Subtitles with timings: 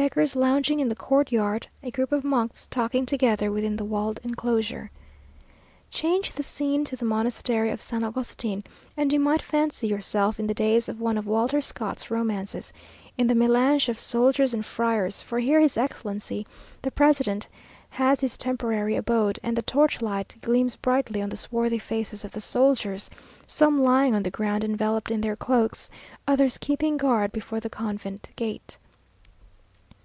[0.00, 4.90] Beggars lounging in the courtyard a group of monks talking together within the walled enclosure....
[5.90, 8.64] Change the scene to the monastery of San Agustin,
[8.96, 12.72] and you might fancy yourself in the days of one of Walter Scott's romances,
[13.18, 16.46] in the melange of soldiers and friars; for here his Excellency
[16.80, 17.46] the President
[17.90, 22.32] has his temporary abode; and the torch light gleams brightly on the swarthy faces of
[22.32, 23.10] the soldiers,
[23.46, 25.90] some lying on the ground enveloped in their cloaks;
[26.26, 28.78] others keeping guard before the convent gate.